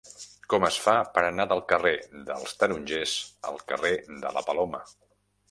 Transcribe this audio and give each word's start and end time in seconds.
Com 0.51 0.63
es 0.69 0.77
fa 0.85 0.95
per 1.17 1.23
anar 1.27 1.45
del 1.51 1.61
carrer 1.73 1.91
dels 2.31 2.57
Tarongers 2.63 3.15
al 3.53 3.61
carrer 3.75 3.95
de 4.27 4.35
la 4.41 4.47
Paloma? 4.51 4.83